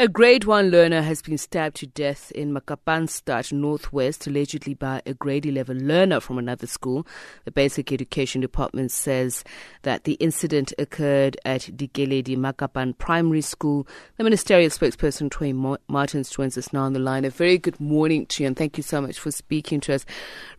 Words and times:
A 0.00 0.06
grade 0.06 0.44
one 0.44 0.70
learner 0.70 1.02
has 1.02 1.22
been 1.22 1.38
stabbed 1.38 1.74
to 1.78 1.86
death 1.88 2.30
in 2.30 2.54
Makapanstad, 2.54 3.52
northwest, 3.52 4.28
allegedly 4.28 4.74
by 4.74 5.02
a 5.06 5.12
grade 5.12 5.44
11 5.44 5.88
learner 5.88 6.20
from 6.20 6.38
another 6.38 6.68
school. 6.68 7.04
The 7.46 7.50
Basic 7.50 7.90
Education 7.90 8.40
Department 8.40 8.92
says 8.92 9.42
that 9.82 10.04
the 10.04 10.12
incident 10.12 10.72
occurred 10.78 11.36
at 11.44 11.62
Dikeledi 11.62 12.36
Makapan 12.36 12.96
Primary 12.96 13.40
School. 13.40 13.88
The 14.18 14.22
ministerial 14.22 14.70
spokesperson, 14.70 15.32
Troy 15.32 15.52
Martins, 15.88 16.30
joins 16.30 16.56
us 16.56 16.72
now 16.72 16.84
on 16.84 16.92
the 16.92 17.00
line. 17.00 17.24
A 17.24 17.30
very 17.30 17.58
good 17.58 17.80
morning 17.80 18.26
to 18.26 18.44
you, 18.44 18.46
and 18.46 18.56
thank 18.56 18.76
you 18.76 18.84
so 18.84 19.00
much 19.00 19.18
for 19.18 19.32
speaking 19.32 19.80
to 19.80 19.94
us. 19.94 20.06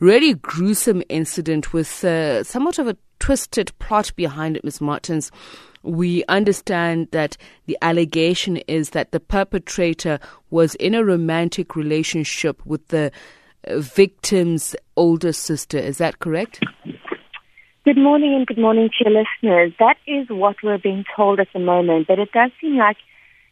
Really 0.01 0.33
gruesome 0.33 1.01
incident 1.07 1.71
with 1.71 2.03
uh, 2.03 2.43
somewhat 2.43 2.77
of 2.77 2.89
a 2.89 2.97
twisted 3.19 3.71
plot 3.79 4.11
behind 4.17 4.57
it, 4.57 4.65
Ms. 4.65 4.81
Martins 4.81 5.31
we 5.83 6.23
understand 6.27 7.07
that 7.11 7.37
the 7.65 7.77
allegation 7.81 8.57
is 8.67 8.91
that 8.91 9.11
the 9.11 9.19
perpetrator 9.19 10.19
was 10.49 10.75
in 10.75 10.93
a 10.93 11.03
romantic 11.03 11.75
relationship 11.75 12.65
with 12.65 12.87
the 12.89 13.11
uh, 13.67 13.79
victim's 13.79 14.75
older 14.95 15.31
sister. 15.31 15.77
Is 15.77 15.97
that 15.97 16.19
correct? 16.19 16.59
Good 17.85 17.97
morning 17.97 18.35
and 18.35 18.45
good 18.45 18.57
morning 18.57 18.89
to 18.89 19.09
your 19.09 19.23
listeners. 19.23 19.73
That 19.79 19.97
is 20.05 20.27
what 20.29 20.57
we're 20.61 20.77
being 20.77 21.05
told 21.15 21.39
at 21.39 21.47
the 21.53 21.59
moment, 21.59 22.07
but 22.07 22.19
it 22.19 22.31
does 22.31 22.51
seem 22.61 22.77
like 22.77 22.97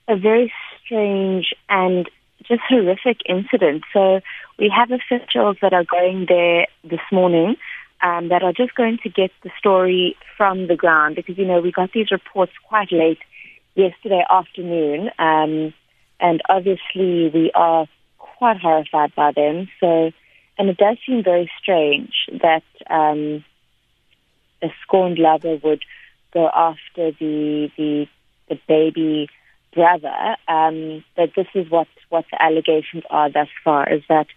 a 0.08 0.16
very 0.16 0.52
strange 0.84 1.54
and 1.70 2.10
just 2.48 2.62
horrific 2.70 3.18
incident. 3.28 3.84
So 3.94 4.22
we 4.60 4.72
have 4.76 4.92
officials 4.92 5.58
that 5.62 5.74
are 5.74 5.84
going 5.84 6.26
there 6.30 6.68
this 6.84 7.02
morning 7.12 7.56
um, 8.02 8.30
that 8.30 8.44
are 8.44 8.54
just 8.54 8.76
going 8.76 9.00
to 9.04 9.10
get 9.10 9.32
the 9.44 9.50
story 9.58 10.16
from 10.38 10.68
the 10.68 10.76
ground 10.76 11.16
because, 11.16 11.38
you 11.38 11.46
know, 11.46 11.60
we 11.60 11.72
got 11.72 11.92
these 11.94 12.12
reports 12.12 12.52
quite 12.68 12.92
late 12.92 13.20
yesterday 13.76 14.24
afternoon. 14.30 15.10
Um, 15.20 15.74
and 16.20 16.42
obviously 16.50 17.30
we 17.34 17.52
are 17.56 17.88
quite 18.18 18.58
horrified 18.58 19.14
by 19.16 19.32
them. 19.32 19.68
So, 19.80 20.12
and 20.58 20.70
it 20.70 20.78
does 20.78 20.98
seem 21.06 21.24
very 21.24 21.50
strange 21.62 22.14
that 22.42 22.64
um, 22.90 23.44
a 24.62 24.68
scorned 24.84 25.20
lover 25.20 25.58
would 25.64 25.84
go 26.34 26.50
after 26.54 27.12
the 27.20 27.70
the, 27.78 28.08
the 28.50 28.60
baby 28.68 29.30
brother. 29.74 30.36
Um, 30.48 31.04
but 31.16 31.32
this 31.36 31.48
is 31.54 31.70
what 31.70 31.88
what 32.10 32.26
the 32.32 32.42
allegations 32.42 33.04
are 33.10 33.30
thus 33.30 33.50
far 33.64 33.92
is 33.92 34.02
that 34.10 34.28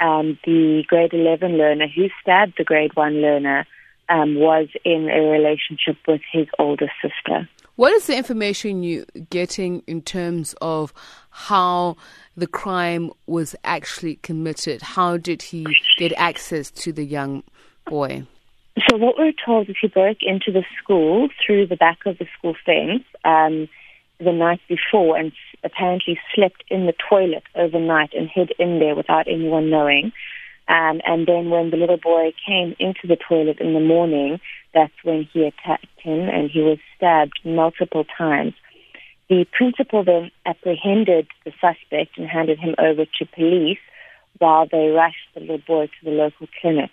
um, 0.00 0.38
the 0.44 0.84
grade 0.86 1.12
11 1.12 1.56
learner 1.56 1.86
who 1.88 2.08
stabbed 2.20 2.54
the 2.58 2.64
grade 2.64 2.94
1 2.94 3.14
learner 3.14 3.66
um, 4.08 4.34
was 4.36 4.68
in 4.84 5.08
a 5.08 5.20
relationship 5.20 5.96
with 6.06 6.20
his 6.30 6.46
older 6.58 6.90
sister. 7.00 7.48
What 7.76 7.92
is 7.92 8.06
the 8.06 8.16
information 8.16 8.82
you're 8.82 9.06
getting 9.30 9.82
in 9.86 10.02
terms 10.02 10.54
of 10.60 10.92
how 11.30 11.96
the 12.36 12.46
crime 12.46 13.10
was 13.26 13.56
actually 13.64 14.16
committed? 14.16 14.80
How 14.80 15.16
did 15.16 15.42
he 15.42 15.66
get 15.98 16.12
access 16.16 16.70
to 16.72 16.92
the 16.92 17.04
young 17.04 17.42
boy? 17.86 18.26
So 18.88 18.96
what 18.96 19.16
we're 19.18 19.32
told 19.44 19.68
is 19.68 19.76
he 19.80 19.88
broke 19.88 20.18
into 20.22 20.52
the 20.52 20.64
school 20.80 21.28
through 21.44 21.66
the 21.66 21.76
back 21.76 21.98
of 22.06 22.18
the 22.18 22.26
school 22.38 22.54
fence. 22.64 23.02
Um, 23.24 23.68
the 24.18 24.32
night 24.32 24.60
before 24.68 25.16
and 25.16 25.32
apparently 25.62 26.18
slept 26.34 26.64
in 26.68 26.86
the 26.86 26.94
toilet 27.08 27.42
overnight 27.54 28.12
and 28.14 28.28
hid 28.28 28.52
in 28.58 28.78
there 28.78 28.94
without 28.94 29.26
anyone 29.26 29.70
knowing. 29.70 30.12
Um, 30.66 31.00
and 31.04 31.26
then 31.26 31.50
when 31.50 31.70
the 31.70 31.76
little 31.76 31.98
boy 31.98 32.32
came 32.46 32.74
into 32.78 33.06
the 33.06 33.16
toilet 33.16 33.58
in 33.60 33.74
the 33.74 33.80
morning, 33.80 34.40
that's 34.72 34.94
when 35.02 35.28
he 35.32 35.44
attacked 35.44 35.86
him 35.98 36.20
and 36.20 36.50
he 36.50 36.60
was 36.60 36.78
stabbed 36.96 37.38
multiple 37.44 38.04
times. 38.16 38.54
The 39.28 39.46
principal 39.52 40.04
then 40.04 40.30
apprehended 40.46 41.28
the 41.44 41.52
suspect 41.60 42.18
and 42.18 42.28
handed 42.28 42.58
him 42.58 42.74
over 42.78 43.04
to 43.04 43.26
police 43.34 43.78
while 44.38 44.66
they 44.70 44.88
rushed 44.88 45.28
the 45.34 45.40
little 45.40 45.58
boy 45.58 45.86
to 45.86 46.04
the 46.04 46.10
local 46.10 46.46
clinic. 46.60 46.90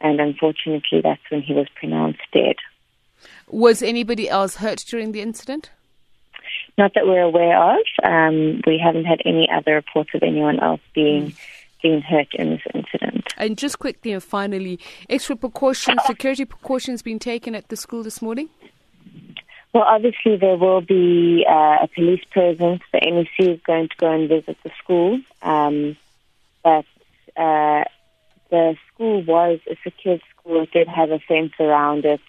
And 0.00 0.20
unfortunately, 0.20 1.00
that's 1.02 1.22
when 1.30 1.42
he 1.42 1.52
was 1.52 1.68
pronounced 1.78 2.20
dead. 2.32 2.56
Was 3.48 3.82
anybody 3.82 4.28
else 4.28 4.56
hurt 4.56 4.78
during 4.88 5.12
the 5.12 5.20
incident? 5.20 5.70
Not 6.80 6.94
that 6.94 7.06
we're 7.06 7.20
aware 7.20 7.62
of. 7.74 7.84
Um, 8.02 8.62
we 8.66 8.80
haven't 8.82 9.04
had 9.04 9.20
any 9.26 9.46
other 9.54 9.74
reports 9.74 10.12
of 10.14 10.22
anyone 10.22 10.58
else 10.60 10.80
being. 10.94 11.34
Being 11.82 12.02
hurt 12.02 12.34
in 12.34 12.50
this 12.50 12.60
incident. 12.74 13.32
And 13.38 13.56
just 13.56 13.78
quickly 13.78 14.12
and 14.12 14.22
finally, 14.22 14.78
extra 15.08 15.34
precautions, 15.34 15.98
security 16.06 16.44
precautions 16.44 17.00
being 17.00 17.18
taken 17.18 17.54
at 17.54 17.68
the 17.68 17.76
school 17.76 18.02
this 18.02 18.20
morning? 18.20 18.50
Well, 19.72 19.84
obviously 19.84 20.36
there 20.36 20.58
will 20.58 20.82
be 20.82 21.46
uh, 21.48 21.78
a 21.80 21.88
police 21.94 22.22
presence. 22.30 22.82
The 22.92 22.98
MEC 23.00 23.54
is 23.54 23.60
going 23.62 23.88
to 23.88 23.96
go 23.96 24.12
and 24.12 24.28
visit 24.28 24.58
the 24.62 24.70
school, 24.78 25.20
um, 25.40 25.96
but 26.62 26.84
uh, 27.34 27.84
the 28.50 28.76
school 28.92 29.22
was 29.22 29.60
a 29.70 29.76
secured 29.82 30.20
school. 30.36 30.64
It 30.64 30.72
did 30.72 30.86
have 30.86 31.10
a 31.10 31.18
fence 31.18 31.52
around 31.58 32.04
it. 32.04 32.20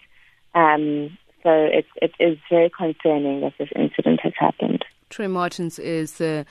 Um, 0.54 1.18
so 1.42 1.50
it, 1.50 1.86
it 2.00 2.12
is 2.20 2.38
very 2.50 2.70
concerning 2.70 3.40
that 3.40 3.54
this 3.58 3.68
incident 3.74 4.20
has 4.22 4.32
happened. 4.38 4.84
Troy 5.10 5.28
Martins 5.28 5.78
is 5.78 6.14
the 6.14 6.46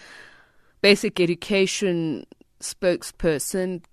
basic 0.81 1.19
education 1.19 2.25
spokesperson. 2.59 3.83